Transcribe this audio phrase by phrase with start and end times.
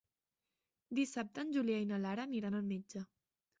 [0.99, 3.07] Dissabte en Julià i na Lara aniran al metge.